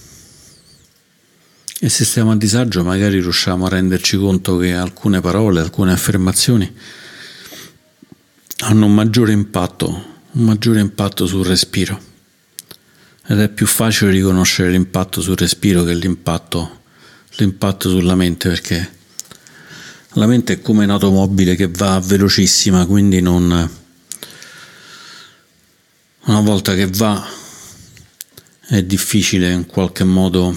se 1.89 2.05
stiamo 2.05 2.31
a 2.31 2.37
disagio 2.37 2.83
magari 2.83 3.21
riusciamo 3.21 3.67
a 3.67 3.69
renderci 3.69 4.17
conto 4.17 4.57
che 4.57 4.75
alcune 4.75 5.21
parole, 5.21 5.61
alcune 5.61 5.93
affermazioni 5.93 6.73
hanno 8.59 8.87
un 8.87 8.95
maggiore 8.95 9.33
impatto, 9.33 9.89
un 10.33 10.45
maggiore 10.45 10.81
impatto 10.81 11.27
sul 11.27 11.45
respiro. 11.45 12.13
Ed 13.27 13.41
è 13.41 13.49
più 13.49 13.67
facile 13.67 14.11
riconoscere 14.11 14.71
l'impatto 14.71 15.21
sul 15.21 15.37
respiro 15.37 15.83
che 15.83 15.95
l'impatto, 15.95 16.83
l'impatto 17.37 17.89
sulla 17.89 18.15
mente, 18.15 18.49
perché 18.49 18.93
la 20.13 20.27
mente 20.27 20.55
è 20.55 20.61
come 20.61 20.85
un'automobile 20.85 21.57
che 21.57 21.69
va 21.69 22.01
velocissima, 22.01 22.87
quindi 22.87 23.21
non... 23.21 23.83
Una 26.27 26.41
volta 26.41 26.75
che 26.75 26.87
va 26.87 27.23
è 28.67 28.83
difficile 28.83 29.53
in 29.53 29.67
qualche 29.67 30.05
modo 30.05 30.57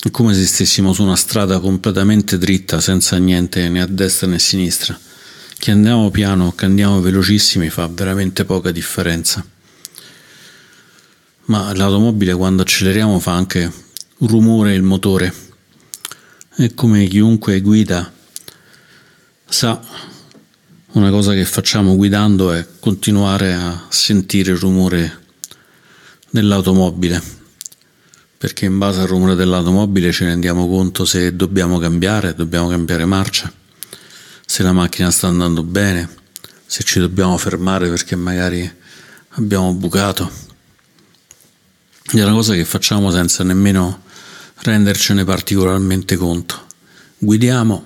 È 0.00 0.12
come 0.12 0.32
se 0.32 0.46
stessimo 0.46 0.92
su 0.92 1.02
una 1.02 1.16
strada 1.16 1.58
completamente 1.58 2.38
dritta, 2.38 2.80
senza 2.80 3.16
niente 3.16 3.68
né 3.68 3.80
a 3.80 3.86
destra 3.86 4.28
né 4.28 4.36
a 4.36 4.38
sinistra. 4.38 4.96
Che 5.58 5.72
andiamo 5.72 6.12
piano 6.12 6.46
o 6.46 6.54
che 6.54 6.66
andiamo 6.66 7.00
velocissimi 7.00 7.68
fa 7.68 7.88
veramente 7.88 8.44
poca 8.44 8.70
differenza. 8.70 9.44
Ma 11.46 11.74
l'automobile 11.74 12.34
quando 12.34 12.62
acceleriamo 12.62 13.18
fa 13.18 13.32
anche 13.32 13.72
rumore 14.18 14.74
il 14.74 14.82
motore. 14.82 15.34
E 16.58 16.74
come 16.74 17.04
chiunque 17.08 17.60
guida 17.60 18.12
sa, 19.48 19.80
una 20.92 21.10
cosa 21.10 21.32
che 21.32 21.44
facciamo 21.44 21.96
guidando 21.96 22.52
è 22.52 22.64
continuare 22.78 23.52
a 23.52 23.86
sentire 23.88 24.52
il 24.52 24.58
rumore 24.58 25.24
dell'automobile 26.30 27.37
perché 28.38 28.66
in 28.66 28.78
base 28.78 29.00
al 29.00 29.08
rumore 29.08 29.34
dell'automobile 29.34 30.12
ci 30.12 30.24
rendiamo 30.24 30.68
conto 30.68 31.04
se 31.04 31.34
dobbiamo 31.34 31.78
cambiare, 31.78 32.34
dobbiamo 32.34 32.68
cambiare 32.68 33.04
marcia, 33.04 33.52
se 34.46 34.62
la 34.62 34.72
macchina 34.72 35.10
sta 35.10 35.26
andando 35.26 35.64
bene, 35.64 36.08
se 36.64 36.84
ci 36.84 37.00
dobbiamo 37.00 37.36
fermare 37.36 37.88
perché 37.88 38.14
magari 38.14 38.70
abbiamo 39.30 39.74
bucato. 39.74 40.30
È 42.10 42.22
una 42.22 42.32
cosa 42.32 42.54
che 42.54 42.64
facciamo 42.64 43.10
senza 43.10 43.42
nemmeno 43.42 44.02
rendercene 44.58 45.24
particolarmente 45.24 46.16
conto. 46.16 46.66
Guidiamo, 47.18 47.84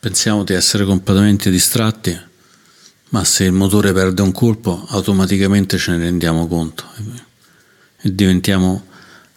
pensiamo 0.00 0.42
di 0.42 0.54
essere 0.54 0.86
completamente 0.86 1.50
distratti, 1.50 2.18
ma 3.10 3.24
se 3.24 3.44
il 3.44 3.52
motore 3.52 3.92
perde 3.92 4.22
un 4.22 4.32
colpo 4.32 4.86
automaticamente 4.88 5.76
ce 5.76 5.92
ne 5.92 6.04
rendiamo 6.04 6.46
conto 6.46 6.84
e 8.00 8.14
diventiamo 8.14 8.88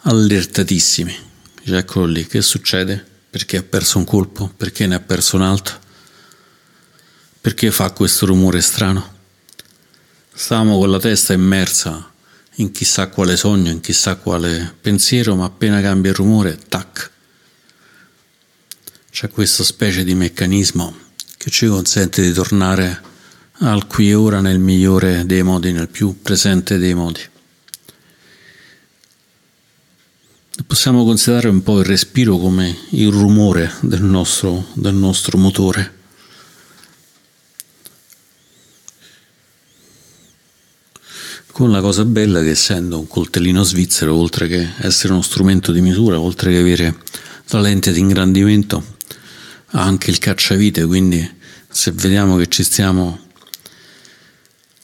allertatissimi. 0.06 1.16
Eccolo 1.64 2.06
lì, 2.06 2.28
che 2.28 2.42
succede? 2.42 3.12
Perché 3.30 3.58
ha 3.58 3.64
perso 3.64 3.98
un 3.98 4.04
colpo? 4.04 4.52
Perché 4.56 4.86
ne 4.86 4.96
ha 4.96 5.00
perso 5.00 5.38
un 5.38 5.44
altro? 5.44 5.80
Perché 7.40 7.72
fa 7.72 7.92
questo 7.92 8.26
rumore 8.26 8.62
strano? 8.62 9.12
Stavamo 10.34 10.78
con 10.78 10.92
la 10.92 11.00
testa 11.00 11.34
immersa 11.34 12.12
in 12.58 12.72
chissà 12.72 13.08
quale 13.08 13.38
sogno, 13.38 13.72
in 13.72 13.80
chissà 13.80 14.16
quale 14.16 14.76
pensiero, 14.80 15.36
ma 15.36 15.46
appena 15.46 15.82
cambia 15.82 16.12
il 16.12 16.18
rumore, 16.18 16.58
tac. 16.68 17.12
C'è 19.10 19.30
questa 19.30 19.64
specie 19.64 20.04
di 20.04 20.16
meccanismo 20.16 20.96
che 21.38 21.50
ci 21.50 21.68
consente 21.68 22.22
di 22.22 22.34
tornare 22.34 23.02
al 23.60 23.88
qui 23.88 24.10
e 24.10 24.16
ora 24.16 24.42
nel 24.42 24.60
migliore 24.60 25.26
dei 25.26 25.44
modi, 25.44 25.72
nel 25.72 25.88
più 25.88 26.22
presente 26.22 26.78
dei 26.78 26.94
modi. 26.94 27.32
Possiamo 30.62 31.04
considerare 31.04 31.48
un 31.48 31.64
po' 31.64 31.80
il 31.80 31.86
respiro 31.86 32.38
come 32.38 32.78
il 32.90 33.10
rumore 33.10 33.74
del 33.82 34.04
nostro, 34.04 34.68
del 34.74 34.94
nostro 34.94 35.40
motore. 35.40 36.02
Con 41.52 41.72
la 41.72 41.82
cosa 41.82 42.06
bella 42.06 42.42
che 42.42 42.52
essendo 42.52 43.00
un 43.00 43.08
coltellino 43.08 43.64
svizzero, 43.64 44.14
oltre 44.14 44.48
che 44.48 44.74
essere 44.78 45.14
uno 45.14 45.24
strumento 45.24 45.72
di 45.72 45.82
misura, 45.82 46.20
oltre 46.20 46.52
che 46.52 46.60
avere 46.60 46.98
la 47.48 47.60
lente 47.60 47.92
di 47.92 48.00
ingrandimento, 48.00 48.98
ha 49.72 49.82
anche 49.82 50.12
il 50.12 50.20
cacciavite, 50.20 50.86
quindi 50.86 51.28
se 51.68 51.92
vediamo 51.94 52.38
che 52.38 52.48
ci 52.48 52.62
stiamo 52.62 53.23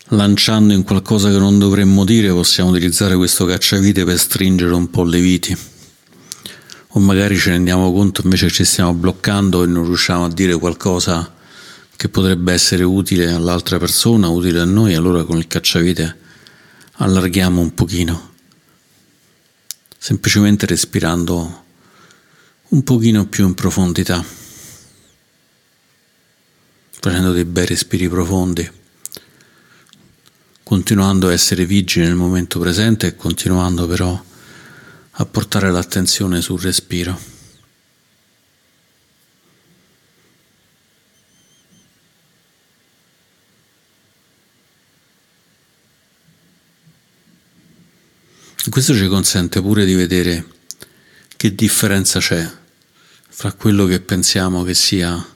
lanciando 0.10 0.74
in 0.74 0.84
qualcosa 0.84 1.30
che 1.30 1.38
non 1.38 1.60
dovremmo 1.60 2.04
dire, 2.04 2.30
possiamo 2.30 2.72
utilizzare 2.72 3.16
questo 3.16 3.46
cacciavite 3.46 4.06
per 4.06 4.18
stringere 4.18 4.74
un 4.74 4.90
po' 4.90 5.04
le 5.04 5.20
viti. 5.20 5.56
O 6.94 7.00
magari 7.00 7.38
ci 7.38 7.50
rendiamo 7.50 7.92
conto 7.92 8.22
invece 8.24 8.48
che 8.48 8.54
ci 8.54 8.66
stiamo 8.66 8.94
bloccando 8.94 9.64
e 9.64 9.68
non 9.68 9.86
riusciamo 9.86 10.26
a 10.26 10.30
dire 10.30 10.56
qualcosa 10.56 11.36
che 11.96 12.10
potrebbe 12.10 12.54
essere 12.54 12.84
utile 12.84 13.32
all'altra 13.32 13.78
persona, 13.78 14.30
utile 14.30 14.62
a 14.62 14.66
noi, 14.66 14.96
allora 14.96 15.24
con 15.24 15.38
il 15.38 15.48
cacciavite 15.48 16.18
allarghiamo 16.94 17.62
un 17.62 17.74
pochino, 17.74 18.34
semplicemente 19.98 20.66
respirando 20.66 21.66
un 22.70 22.84
pochino 22.84 23.26
più 23.28 23.46
in 23.46 23.54
profondità, 23.54 24.24
facendo 27.00 27.32
dei 27.32 27.46
bei 27.46 27.66
respiri 27.66 28.10
profondi 28.10 28.78
continuando 30.70 31.30
a 31.30 31.34
essere 31.34 31.66
vigili 31.66 32.06
nel 32.06 32.14
momento 32.14 32.60
presente 32.60 33.08
e 33.08 33.16
continuando 33.16 33.88
però 33.88 34.24
a 35.10 35.26
portare 35.26 35.72
l'attenzione 35.72 36.42
sul 36.42 36.62
respiro. 36.62 37.20
Questo 48.70 48.94
ci 48.94 49.08
consente 49.08 49.62
pure 49.62 49.86
di 49.86 49.96
vedere 49.96 50.46
che 51.36 51.56
differenza 51.56 52.20
c'è 52.20 52.48
fra 53.28 53.54
quello 53.54 53.88
che 53.88 54.02
pensiamo 54.02 54.62
che 54.62 54.76
sia 54.76 55.36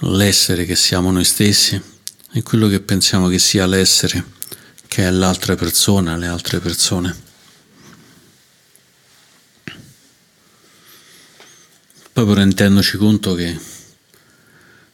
l'essere 0.00 0.64
che 0.64 0.74
siamo 0.74 1.12
noi 1.12 1.24
stessi 1.24 1.96
è 2.30 2.42
quello 2.42 2.68
che 2.68 2.80
pensiamo 2.80 3.28
che 3.28 3.38
sia 3.38 3.66
l'essere, 3.66 4.24
che 4.86 5.06
è 5.06 5.10
l'altra 5.10 5.56
persona, 5.56 6.16
le 6.16 6.26
altre 6.26 6.60
persone. 6.60 7.26
Poi 12.12 12.34
rendendoci 12.34 12.96
conto 12.96 13.34
che 13.34 13.58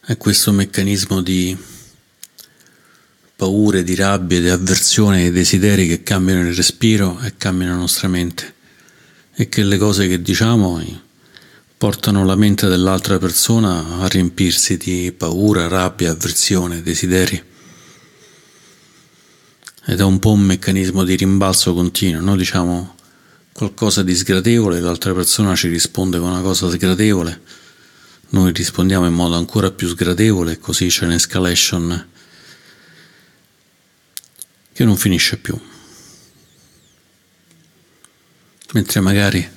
è 0.05 0.17
questo 0.17 0.51
meccanismo 0.51 1.21
di 1.21 1.57
paure, 3.35 3.83
di 3.83 3.95
rabbia, 3.95 4.39
di 4.39 4.49
avversione, 4.49 5.23
di 5.23 5.31
desideri 5.31 5.87
che 5.87 6.03
cambiano 6.03 6.47
il 6.47 6.55
respiro 6.55 7.19
e 7.21 7.35
cambiano 7.35 7.73
la 7.73 7.79
nostra 7.79 8.07
mente 8.07 8.53
e 9.33 9.49
che 9.49 9.63
le 9.63 9.77
cose 9.77 10.07
che 10.07 10.21
diciamo 10.21 10.79
portano 11.77 12.23
la 12.23 12.35
mente 12.35 12.67
dell'altra 12.67 13.17
persona 13.17 13.99
a 13.99 14.07
riempirsi 14.07 14.77
di 14.77 15.13
paura, 15.15 15.67
rabbia, 15.67 16.11
avversione, 16.11 16.81
desideri. 16.81 17.43
Ed 19.87 19.99
è 19.99 20.03
un 20.03 20.19
po' 20.19 20.31
un 20.31 20.41
meccanismo 20.41 21.03
di 21.03 21.15
rimbalzo 21.15 21.73
continuo, 21.73 22.21
noi 22.21 22.37
diciamo 22.37 22.95
qualcosa 23.51 24.03
di 24.03 24.15
sgradevole, 24.15 24.79
l'altra 24.79 25.13
persona 25.13 25.55
ci 25.55 25.67
risponde 25.67 26.17
con 26.17 26.29
una 26.29 26.41
cosa 26.41 26.69
sgradevole, 26.69 27.41
noi 28.29 28.51
rispondiamo 28.51 29.05
in 29.05 29.13
modo 29.13 29.35
ancora 29.35 29.71
più 29.71 29.87
sgradevole 29.87 30.57
così 30.57 30.87
c'è 30.87 31.05
un'escalation 31.05 32.07
che 34.73 34.83
non 34.83 34.97
finisce 34.97 35.37
più. 35.37 35.57
Mentre 38.73 38.99
magari 38.99 39.47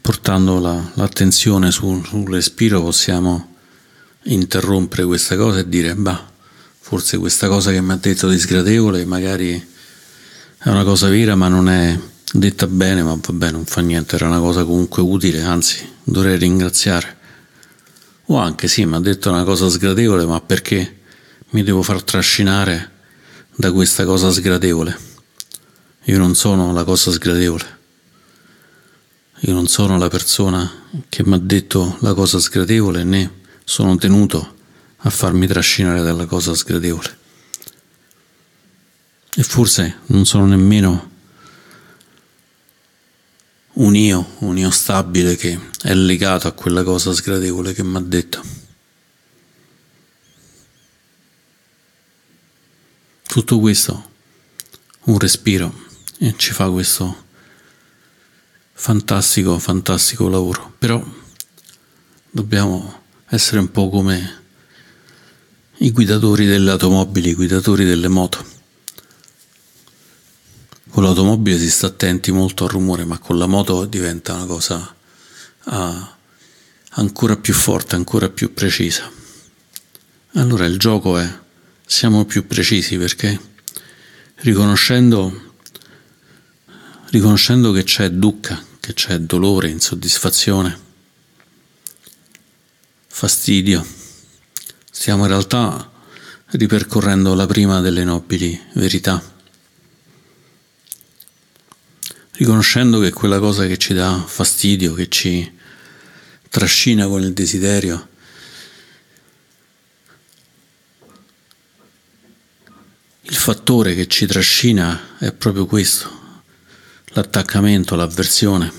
portando 0.00 0.58
la, 0.58 0.90
l'attenzione 0.94 1.70
sul, 1.70 2.04
sul 2.06 2.28
respiro 2.28 2.80
possiamo 2.82 3.56
interrompere 4.24 5.04
questa 5.04 5.36
cosa 5.36 5.60
e 5.60 5.68
dire, 5.68 5.94
bah, 5.94 6.28
forse 6.78 7.18
questa 7.18 7.48
cosa 7.48 7.70
che 7.70 7.80
mi 7.80 7.92
ha 7.92 7.96
detto 7.96 8.28
di 8.28 8.38
sgradevole 8.38 9.04
magari 9.04 9.52
è 10.58 10.68
una 10.68 10.84
cosa 10.84 11.08
vera 11.08 11.34
ma 11.34 11.48
non 11.48 11.68
è 11.68 11.98
detta 12.32 12.66
bene, 12.66 13.02
ma 13.02 13.16
vabbè, 13.20 13.50
non 13.50 13.64
fa 13.64 13.80
niente, 13.80 14.14
era 14.16 14.26
una 14.26 14.38
cosa 14.38 14.64
comunque 14.64 15.02
utile, 15.02 15.42
anzi 15.42 15.88
dovrei 16.02 16.36
ringraziare. 16.38 17.18
O 18.26 18.36
anche 18.36 18.68
sì, 18.68 18.84
mi 18.84 18.94
ha 18.94 19.00
detto 19.00 19.30
una 19.30 19.42
cosa 19.42 19.68
sgradevole, 19.68 20.24
ma 20.24 20.40
perché 20.40 20.98
mi 21.50 21.62
devo 21.64 21.82
far 21.82 22.02
trascinare 22.02 22.90
da 23.56 23.72
questa 23.72 24.04
cosa 24.04 24.30
sgradevole? 24.30 24.96
Io 26.04 26.18
non 26.18 26.34
sono 26.34 26.72
la 26.72 26.84
cosa 26.84 27.10
sgradevole. 27.10 27.78
Io 29.44 29.54
non 29.54 29.68
sono 29.68 29.96
la 29.96 30.08
persona 30.08 30.70
che 31.08 31.24
mi 31.24 31.34
ha 31.34 31.38
detto 31.38 31.96
la 32.00 32.12
cosa 32.12 32.38
sgradevole 32.38 33.04
né 33.04 33.38
sono 33.64 33.96
tenuto 33.96 34.56
a 34.98 35.08
farmi 35.08 35.46
trascinare 35.46 36.02
dalla 36.02 36.26
cosa 36.26 36.54
sgradevole. 36.54 37.18
E 39.34 39.42
forse 39.42 40.00
non 40.06 40.26
sono 40.26 40.44
nemmeno 40.44 41.10
un 43.74 43.96
io, 43.96 44.34
un 44.40 44.58
io 44.58 44.70
stabile 44.70 45.36
che 45.36 45.58
è 45.82 45.94
legato 45.94 46.46
a 46.46 46.52
quella 46.52 46.82
cosa 46.82 47.14
sgradevole 47.14 47.72
che 47.72 47.82
mi 47.82 47.96
ha 47.96 48.00
detto. 48.00 48.42
Tutto 53.22 53.58
questo, 53.58 54.10
un 55.04 55.18
respiro, 55.18 55.72
e 56.18 56.34
ci 56.36 56.52
fa 56.52 56.68
questo 56.68 57.28
fantastico, 58.80 59.58
fantastico 59.58 60.26
lavoro, 60.30 60.72
però 60.78 61.04
dobbiamo 62.30 63.02
essere 63.28 63.60
un 63.60 63.70
po' 63.70 63.90
come 63.90 64.42
i 65.80 65.92
guidatori 65.92 66.46
delle 66.46 66.70
automobili, 66.70 67.28
i 67.28 67.34
guidatori 67.34 67.84
delle 67.84 68.08
moto. 68.08 68.42
con 70.88 71.02
l'automobile 71.02 71.58
si 71.58 71.68
sta 71.68 71.88
attenti 71.88 72.32
molto 72.32 72.64
al 72.64 72.70
rumore, 72.70 73.04
ma 73.04 73.18
con 73.18 73.36
la 73.36 73.46
moto 73.46 73.84
diventa 73.84 74.32
una 74.32 74.46
cosa 74.46 74.94
ah, 75.64 76.16
ancora 76.92 77.36
più 77.36 77.52
forte, 77.52 77.96
ancora 77.96 78.30
più 78.30 78.54
precisa. 78.54 79.08
Allora 80.36 80.64
il 80.64 80.78
gioco 80.78 81.18
è 81.18 81.30
siamo 81.84 82.24
più 82.24 82.46
precisi 82.46 82.96
perché 82.96 83.38
riconoscendo, 84.36 85.54
riconoscendo 87.10 87.72
che 87.72 87.84
c'è 87.84 88.08
dukkha, 88.08 88.68
che 88.90 88.94
c'è 88.94 89.18
dolore, 89.18 89.68
insoddisfazione, 89.68 90.78
fastidio, 93.06 93.86
stiamo 94.90 95.22
in 95.22 95.28
realtà 95.28 95.90
ripercorrendo 96.46 97.34
la 97.34 97.46
prima 97.46 97.80
delle 97.80 98.02
nobili 98.02 98.60
verità, 98.74 99.22
riconoscendo 102.32 102.98
che 102.98 103.12
quella 103.12 103.38
cosa 103.38 103.66
che 103.66 103.78
ci 103.78 103.94
dà 103.94 104.24
fastidio, 104.26 104.94
che 104.94 105.08
ci 105.08 105.58
trascina 106.48 107.06
con 107.06 107.22
il 107.22 107.32
desiderio, 107.32 108.08
il 113.22 113.36
fattore 113.36 113.94
che 113.94 114.08
ci 114.08 114.26
trascina 114.26 115.16
è 115.18 115.32
proprio 115.32 115.66
questo, 115.66 116.19
l'attaccamento, 117.12 117.96
l'avversione. 117.96 118.72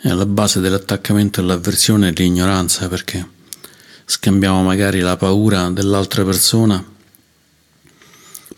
E 0.00 0.10
alla 0.10 0.26
base 0.26 0.60
dell'attaccamento 0.60 1.40
e 1.40 1.44
l'avversione 1.44 2.08
è 2.08 2.12
l'ignoranza, 2.12 2.88
perché 2.88 3.26
scambiamo 4.04 4.62
magari 4.62 5.00
la 5.00 5.16
paura 5.16 5.68
dell'altra 5.70 6.24
persona 6.24 6.82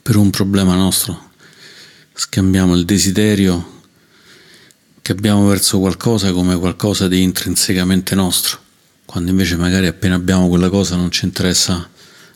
per 0.03 0.16
un 0.16 0.31
problema 0.31 0.75
nostro, 0.75 1.31
scambiamo 2.14 2.75
il 2.75 2.85
desiderio 2.85 3.79
che 5.03 5.12
abbiamo 5.12 5.47
verso 5.47 5.79
qualcosa 5.79 6.33
come 6.33 6.57
qualcosa 6.59 7.09
di 7.09 7.23
intrinsecamente 7.23 8.14
nostro, 8.14 8.59
quando 9.05 9.31
invece 9.31 9.57
magari 9.57 9.87
appena 9.87 10.14
abbiamo 10.14 10.49
quella 10.49 10.69
cosa 10.69 10.97
non 10.97 11.11
ci 11.11 11.25
interessa 11.25 11.88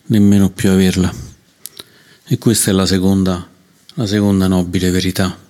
nemmeno 0.06 0.50
più 0.50 0.70
averla. 0.70 1.12
E 2.26 2.38
questa 2.38 2.70
è 2.70 2.74
la 2.74 2.86
seconda, 2.86 3.46
la 3.94 4.06
seconda 4.06 4.46
nobile 4.46 4.90
verità. 4.90 5.43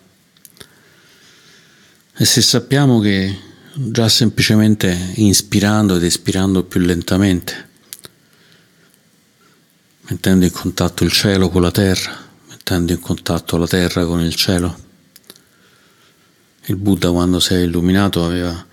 E 2.16 2.24
se 2.24 2.42
sappiamo 2.42 3.00
che 3.00 3.36
già 3.74 4.08
semplicemente 4.08 5.14
inspirando 5.14 5.96
ed 5.96 6.04
espirando 6.04 6.62
più 6.62 6.78
lentamente, 6.78 7.68
mettendo 10.02 10.44
in 10.44 10.52
contatto 10.52 11.02
il 11.02 11.10
cielo 11.10 11.48
con 11.48 11.62
la 11.62 11.72
terra, 11.72 12.16
mettendo 12.50 12.92
in 12.92 13.00
contatto 13.00 13.56
la 13.56 13.66
terra 13.66 14.06
con 14.06 14.20
il 14.20 14.32
cielo, 14.36 14.78
il 16.66 16.76
Buddha 16.76 17.10
quando 17.10 17.40
si 17.40 17.54
è 17.54 17.58
illuminato 17.58 18.24
aveva 18.24 18.64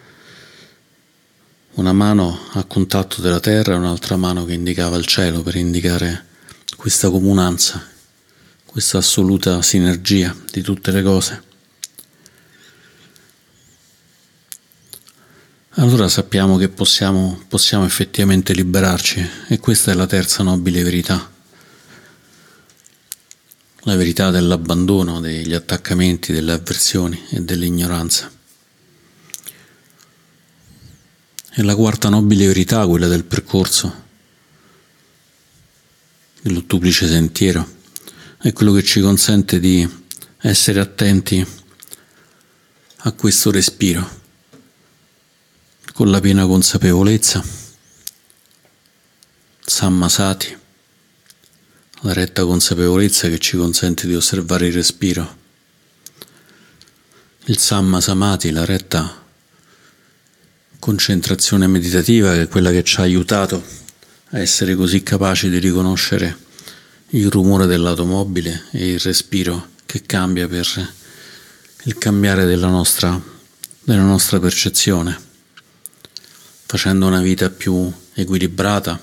una 1.74 1.94
mano 1.94 2.42
a 2.52 2.64
contatto 2.66 3.22
della 3.22 3.40
terra 3.40 3.74
e 3.74 3.78
un'altra 3.78 4.18
mano 4.18 4.46
che 4.46 4.54
indicava 4.54 4.98
il 4.98 5.08
cielo 5.08 5.42
per 5.42 5.56
indicare 5.56 6.28
questa 6.76 7.10
comunanza, 7.10 7.84
questa 8.66 9.00
assoluta 9.00 9.64
sinergia 9.64 10.36
di 10.52 10.62
tutte 10.62 10.92
le 10.92 11.02
cose. 11.02 11.50
Allora 15.76 16.10
sappiamo 16.10 16.58
che 16.58 16.70
possiamo, 16.70 17.44
possiamo 17.48 17.86
effettivamente 17.86 18.54
liberarci 18.54 19.28
e 19.48 19.58
questa 19.60 19.92
è 19.92 19.94
la 19.94 20.08
terza 20.08 20.44
nobile 20.44 20.84
verità 20.84 21.32
la 23.86 23.96
verità 23.96 24.30
dell'abbandono, 24.30 25.20
degli 25.20 25.54
attaccamenti, 25.54 26.32
delle 26.32 26.52
avversioni 26.52 27.20
e 27.30 27.42
dell'ignoranza. 27.42 28.32
E 31.54 31.64
la 31.64 31.76
quarta 31.76 32.10
nobile 32.10 32.48
verità, 32.48 32.86
quella 32.86 33.08
del 33.08 33.24
percorso, 33.24 34.04
dell'ottuplice 36.42 37.08
sentiero, 37.08 37.80
è 38.38 38.54
quello 38.54 38.72
che 38.74 38.84
ci 38.84 39.02
consente 39.02 39.60
di 39.60 39.88
essere 40.42 40.80
attenti 40.80 41.46
a 43.04 43.12
questo 43.14 43.50
respiro, 43.50 44.21
con 45.94 46.10
la 46.10 46.20
piena 46.20 46.46
consapevolezza, 46.46 47.44
sammasati, 49.60 50.58
la 52.02 52.14
retta 52.14 52.44
consapevolezza 52.46 53.28
che 53.28 53.40
ci 53.40 53.58
consente 53.58 54.08
di 54.08 54.16
osservare 54.16 54.68
il 54.68 54.74
respiro. 54.74 55.40
Il 57.46 57.58
Samma 57.58 58.00
Samadhi, 58.02 58.52
la 58.52 58.66
retta 58.66 59.24
concentrazione 60.80 61.68
meditativa, 61.68 62.34
che 62.34 62.44
è 62.44 62.48
quella 62.48 62.72
che 62.72 62.84
ci 62.84 63.00
ha 63.00 63.04
aiutato 63.04 63.64
a 64.30 64.40
essere 64.40 64.76
così 64.76 65.04
capaci 65.04 65.50
di 65.50 65.60
riconoscere 65.60 66.38
il 67.10 67.30
rumore 67.30 67.66
dell'automobile 67.66 68.66
e 68.72 68.94
il 68.94 69.00
respiro 69.00 69.70
che 69.86 70.04
cambia 70.04 70.48
per 70.48 70.94
il 71.84 71.98
cambiare 71.98 72.46
della 72.46 72.70
nostra, 72.70 73.22
della 73.84 74.04
nostra 74.04 74.40
percezione, 74.40 75.30
facendo 76.72 77.06
una 77.06 77.20
vita 77.20 77.50
più 77.50 77.92
equilibrata 78.14 78.98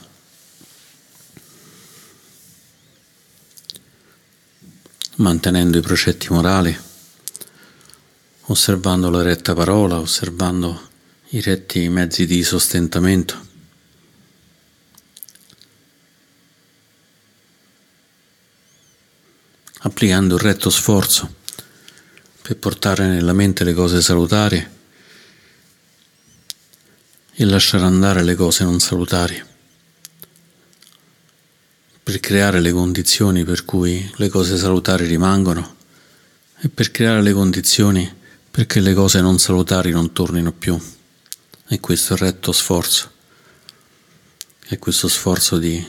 mantenendo 5.16 5.76
i 5.76 5.82
precetti 5.82 6.28
morali, 6.30 6.74
osservando 8.46 9.10
la 9.10 9.20
retta 9.20 9.52
parola, 9.52 9.98
osservando 9.98 10.88
i 11.28 11.42
retti 11.42 11.86
mezzi 11.90 12.24
di 12.24 12.42
sostentamento. 12.42 13.46
applicando 19.80 20.36
il 20.36 20.40
retto 20.40 20.70
sforzo 20.70 21.34
per 22.42 22.56
portare 22.56 23.06
nella 23.06 23.32
mente 23.32 23.62
le 23.62 23.74
cose 23.74 24.00
salutari 24.00 24.76
e 27.40 27.44
lasciare 27.44 27.84
andare 27.84 28.24
le 28.24 28.34
cose 28.34 28.64
non 28.64 28.80
salutari 28.80 29.40
per 32.08 32.20
creare 32.20 32.60
le 32.60 32.72
condizioni 32.72 33.44
per 33.44 33.66
cui 33.66 34.10
le 34.16 34.28
cose 34.30 34.56
salutari 34.56 35.04
rimangono 35.04 35.76
e 36.58 36.70
per 36.70 36.90
creare 36.90 37.20
le 37.20 37.34
condizioni 37.34 38.10
perché 38.50 38.80
le 38.80 38.94
cose 38.94 39.20
non 39.20 39.38
salutari 39.38 39.90
non 39.90 40.12
tornino 40.14 40.50
più. 40.50 40.80
E 41.68 41.80
questo 41.80 42.14
è 42.14 42.16
il 42.16 42.22
retto 42.22 42.52
sforzo. 42.52 43.10
È 44.66 44.78
questo 44.78 45.06
sforzo 45.06 45.58
di 45.58 45.86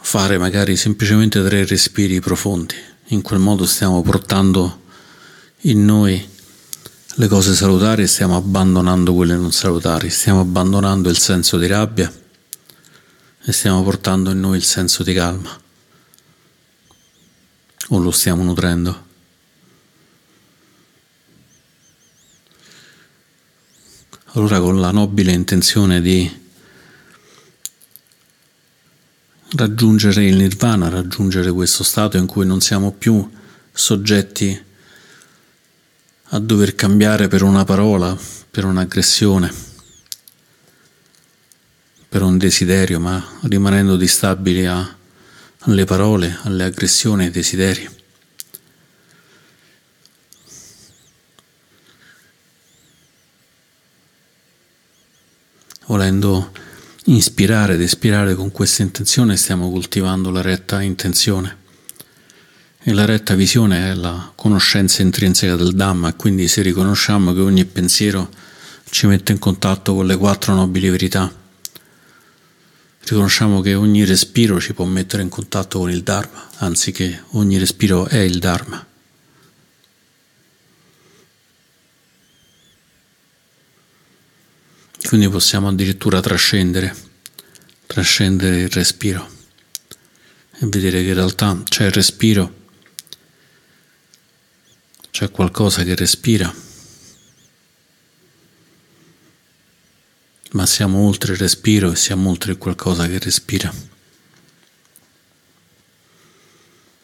fare 0.00 0.38
magari 0.38 0.74
semplicemente 0.74 1.44
tre 1.44 1.66
respiri 1.66 2.18
profondi. 2.18 2.76
In 3.08 3.20
quel 3.20 3.40
modo 3.40 3.66
stiamo 3.66 4.00
portando 4.00 4.84
in 5.64 5.84
noi 5.84 6.28
le 7.14 7.26
cose 7.26 7.54
salutari 7.54 8.02
e 8.02 8.06
stiamo 8.06 8.36
abbandonando 8.36 9.14
quelle 9.14 9.34
non 9.34 9.52
salutari. 9.52 10.10
Stiamo 10.10 10.40
abbandonando 10.40 11.08
il 11.08 11.18
senso 11.18 11.58
di 11.58 11.66
rabbia 11.66 12.12
e 13.42 13.52
stiamo 13.52 13.82
portando 13.82 14.30
in 14.30 14.40
noi 14.40 14.56
il 14.56 14.64
senso 14.64 15.02
di 15.02 15.12
calma 15.12 15.60
o 17.88 17.98
lo 17.98 18.10
stiamo 18.10 18.42
nutrendo? 18.42 19.08
Allora 24.34 24.60
con 24.60 24.80
la 24.80 24.92
nobile 24.92 25.32
intenzione 25.32 26.00
di 26.00 26.38
raggiungere 29.56 30.24
il 30.24 30.36
nirvana, 30.36 30.88
raggiungere 30.88 31.50
questo 31.50 31.82
stato 31.82 32.16
in 32.16 32.26
cui 32.26 32.46
non 32.46 32.60
siamo 32.60 32.92
più 32.92 33.28
soggetti 33.72 34.68
a 36.32 36.38
dover 36.38 36.74
cambiare 36.74 37.28
per 37.28 37.42
una 37.42 37.64
parola, 37.64 38.16
per 38.50 38.64
un'aggressione 38.64 39.68
per 42.10 42.22
un 42.22 42.38
desiderio, 42.38 42.98
ma 42.98 43.24
rimanendo 43.42 43.94
distabili 43.94 44.66
a, 44.66 44.96
alle 45.60 45.84
parole, 45.84 46.40
alle 46.42 46.64
aggressioni 46.64 47.26
ai 47.26 47.30
desideri. 47.30 47.88
Volendo 55.86 56.50
ispirare 57.04 57.74
ed 57.74 57.80
espirare 57.80 58.34
con 58.34 58.50
questa 58.50 58.82
intenzione 58.82 59.36
stiamo 59.36 59.70
coltivando 59.70 60.32
la 60.32 60.40
retta 60.42 60.82
intenzione. 60.82 61.59
E 62.82 62.94
la 62.94 63.04
retta 63.04 63.34
visione 63.34 63.90
è 63.90 63.94
la 63.94 64.32
conoscenza 64.34 65.02
intrinseca 65.02 65.54
del 65.54 65.74
Dhamma 65.74 66.14
quindi 66.14 66.48
se 66.48 66.62
riconosciamo 66.62 67.34
che 67.34 67.40
ogni 67.40 67.66
pensiero 67.66 68.30
ci 68.88 69.06
mette 69.06 69.32
in 69.32 69.38
contatto 69.38 69.94
con 69.94 70.06
le 70.06 70.16
quattro 70.16 70.54
nobili 70.54 70.88
verità, 70.88 71.30
riconosciamo 73.04 73.60
che 73.60 73.74
ogni 73.74 74.06
respiro 74.06 74.58
ci 74.58 74.72
può 74.72 74.86
mettere 74.86 75.22
in 75.22 75.28
contatto 75.28 75.78
con 75.78 75.90
il 75.90 76.02
Dharma, 76.02 76.48
anziché 76.56 77.24
ogni 77.32 77.58
respiro 77.58 78.06
è 78.06 78.16
il 78.16 78.38
Dharma. 78.38 78.86
Quindi 85.02 85.28
possiamo 85.28 85.68
addirittura 85.68 86.20
trascendere, 86.20 86.96
trascendere 87.86 88.62
il 88.62 88.70
respiro 88.70 89.28
e 90.52 90.66
vedere 90.66 91.02
che 91.02 91.08
in 91.08 91.14
realtà 91.14 91.60
c'è 91.68 91.84
il 91.84 91.92
respiro 91.92 92.59
c'è 95.10 95.30
qualcosa 95.30 95.82
che 95.82 95.94
respira, 95.94 96.52
ma 100.52 100.66
siamo 100.66 101.06
oltre 101.06 101.32
il 101.32 101.38
respiro 101.38 101.92
e 101.92 101.96
siamo 101.96 102.30
oltre 102.30 102.56
qualcosa 102.56 103.06
che 103.06 103.18
respira. 103.18 103.72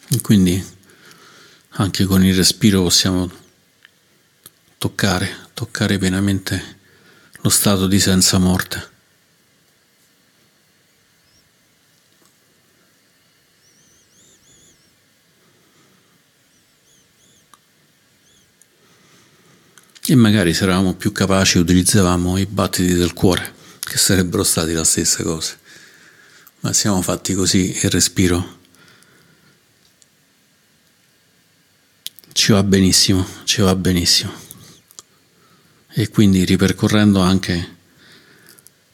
E 0.08 0.20
quindi 0.20 0.64
anche 1.70 2.04
con 2.04 2.24
il 2.24 2.34
respiro 2.34 2.82
possiamo 2.82 3.30
toccare, 4.78 5.48
toccare 5.52 5.98
pienamente 5.98 6.78
lo 7.42 7.48
stato 7.48 7.86
di 7.86 7.98
senza 7.98 8.38
morte. 8.38 8.94
E 20.08 20.14
magari 20.14 20.54
se 20.54 20.64
eravamo 20.64 20.94
più 20.94 21.12
capaci 21.12 21.58
utilizzavamo 21.58 22.38
i 22.38 22.46
battiti 22.46 22.94
del 22.94 23.12
cuore, 23.12 23.54
che 23.80 23.98
sarebbero 23.98 24.44
stati 24.44 24.72
la 24.72 24.84
stessa 24.84 25.22
cosa. 25.22 25.54
Ma 26.60 26.72
siamo 26.72 27.02
fatti 27.02 27.34
così 27.34 27.76
il 27.82 27.90
respiro 27.90 28.56
ci 32.36 32.52
va 32.52 32.62
benissimo, 32.62 33.26
ci 33.44 33.62
va 33.62 33.74
benissimo 33.74 34.30
e 35.88 36.10
quindi 36.10 36.44
ripercorrendo 36.44 37.20
anche 37.20 37.76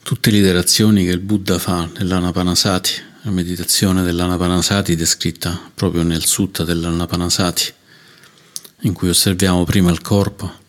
tutte 0.05 0.31
le 0.31 0.38
iterazioni 0.38 1.05
che 1.05 1.11
il 1.11 1.18
Buddha 1.18 1.59
fa 1.59 1.90
nell'Anapanasati, 1.98 2.92
la 3.22 3.33
meditazione 3.33 4.05
dell'Anapanasati 4.05 4.94
descritta 4.94 5.61
proprio 5.75 6.05
nel 6.05 6.25
sutta 6.25 6.62
dell'Anapanasati, 6.62 7.75
in 8.83 8.92
cui 8.92 9.09
osserviamo 9.09 9.64
prima 9.64 9.90
il 9.90 10.01
corpo, 10.01 10.61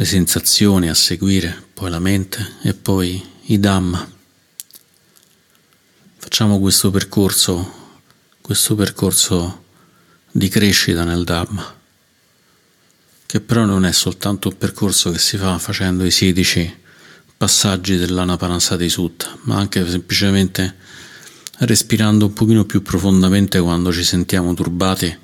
le 0.00 0.06
sensazioni 0.06 0.88
a 0.88 0.94
seguire, 0.94 1.62
poi 1.74 1.90
la 1.90 1.98
mente 1.98 2.54
e 2.62 2.72
poi 2.72 3.22
i 3.48 3.60
Dhamma. 3.60 4.10
Facciamo 6.16 6.58
questo 6.58 6.90
percorso, 6.90 7.98
questo 8.40 8.74
percorso 8.74 9.64
di 10.30 10.48
crescita 10.48 11.04
nel 11.04 11.22
Dhamma 11.24 11.76
che 13.26 13.40
però 13.40 13.66
non 13.66 13.84
è 13.84 13.92
soltanto 13.92 14.48
un 14.48 14.56
percorso 14.56 15.10
che 15.10 15.18
si 15.18 15.36
fa 15.36 15.58
facendo 15.58 16.06
i 16.06 16.10
16 16.10 16.78
passaggi 17.36 17.96
dell'Anapanasati 17.96 18.88
Sutta, 18.88 19.36
ma 19.42 19.56
anche 19.56 19.86
semplicemente 19.86 20.76
respirando 21.58 22.24
un 22.24 22.32
pochino 22.32 22.64
più 22.64 22.80
profondamente 22.80 23.60
quando 23.60 23.92
ci 23.92 24.02
sentiamo 24.02 24.54
turbati, 24.54 25.14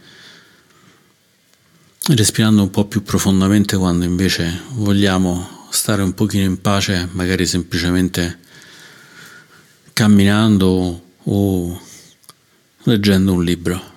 respirando 2.08 2.62
un 2.62 2.70
po' 2.70 2.86
più 2.86 3.02
profondamente 3.02 3.76
quando 3.76 4.04
invece 4.04 4.62
vogliamo 4.72 5.66
stare 5.70 6.02
un 6.02 6.14
pochino 6.14 6.44
in 6.44 6.60
pace, 6.60 7.08
magari 7.12 7.46
semplicemente 7.46 8.38
camminando 9.92 11.02
o 11.22 11.82
leggendo 12.84 13.32
un 13.32 13.42
libro. 13.42 13.94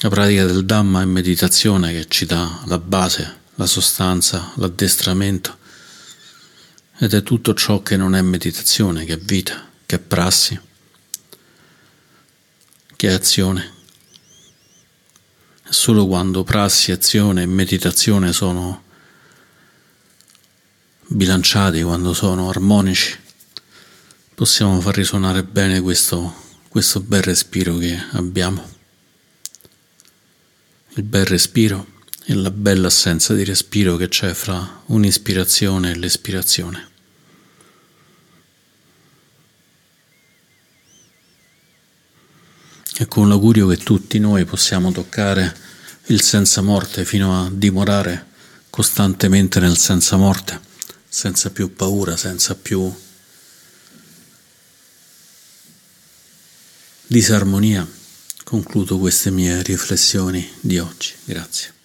La 0.00 0.08
pratica 0.08 0.46
del 0.46 0.64
Dhamma 0.64 1.02
è 1.02 1.04
meditazione 1.04 1.92
che 1.92 2.06
ci 2.08 2.24
dà 2.24 2.62
la 2.64 2.78
base, 2.78 3.40
la 3.56 3.66
sostanza, 3.66 4.52
l'addestramento 4.56 5.58
ed 6.96 7.12
è 7.12 7.22
tutto 7.22 7.52
ciò 7.52 7.82
che 7.82 7.98
non 7.98 8.14
è 8.14 8.22
meditazione, 8.22 9.04
che 9.04 9.14
è 9.14 9.18
vita, 9.18 9.68
che 9.84 9.96
è 9.96 9.98
prassi, 9.98 10.58
che 12.96 13.08
è 13.08 13.12
azione. 13.12 13.78
Solo 15.80 16.06
quando 16.06 16.44
prassi, 16.44 16.92
azione 16.92 17.40
e 17.40 17.46
meditazione 17.46 18.34
sono 18.34 18.82
bilanciati, 21.06 21.80
quando 21.80 22.12
sono 22.12 22.50
armonici, 22.50 23.16
possiamo 24.34 24.78
far 24.82 24.94
risuonare 24.94 25.42
bene 25.42 25.80
questo, 25.80 26.34
questo 26.68 27.00
bel 27.00 27.22
respiro 27.22 27.78
che 27.78 27.98
abbiamo 28.10 28.62
il 30.96 31.02
bel 31.02 31.24
respiro 31.24 31.86
e 32.26 32.34
la 32.34 32.50
bella 32.50 32.88
assenza 32.88 33.32
di 33.32 33.44
respiro 33.44 33.96
che 33.96 34.08
c'è 34.08 34.34
fra 34.34 34.82
un'ispirazione 34.84 35.92
e 35.92 35.96
l'espirazione. 35.96 36.88
E 42.98 43.06
con 43.06 43.30
l'augurio 43.30 43.66
che 43.66 43.78
tutti 43.78 44.18
noi 44.18 44.44
possiamo 44.44 44.92
toccare 44.92 45.59
il 46.10 46.22
senza 46.22 46.60
morte 46.60 47.04
fino 47.04 47.44
a 47.44 47.50
dimorare 47.50 48.26
costantemente 48.68 49.60
nel 49.60 49.76
senza 49.76 50.16
morte, 50.16 50.60
senza 51.08 51.50
più 51.50 51.74
paura, 51.74 52.16
senza 52.16 52.54
più 52.56 52.92
disarmonia 57.06 57.86
concludo 58.44 58.98
queste 58.98 59.30
mie 59.30 59.62
riflessioni 59.62 60.48
di 60.60 60.78
oggi. 60.78 61.12
Grazie. 61.24 61.79